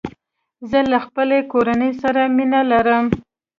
زه 0.69 0.79
له 0.91 0.97
خپلي 1.05 1.37
کورنۍ 1.51 1.91
سره 2.01 2.21
مينه 2.35 2.59
لرم 2.71 3.05